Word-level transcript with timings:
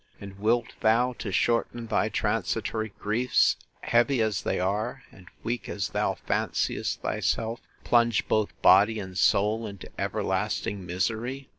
—And 0.19 0.39
wilt 0.39 0.73
thou, 0.79 1.13
to 1.19 1.31
shorten 1.31 1.85
thy 1.85 2.09
transitory 2.09 2.91
griefs, 2.97 3.55
heavy 3.81 4.19
as 4.19 4.41
they 4.41 4.59
are, 4.59 5.03
and 5.11 5.27
weak 5.43 5.69
as 5.69 5.89
thou 5.89 6.15
fanciest 6.15 7.01
thyself, 7.03 7.61
plunge 7.83 8.27
both 8.27 8.59
body 8.63 8.99
and 8.99 9.15
soul 9.15 9.67
into 9.67 9.91
everlasting 10.01 10.87
misery! 10.87 11.49